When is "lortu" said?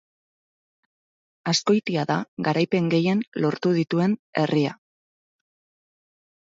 3.47-3.77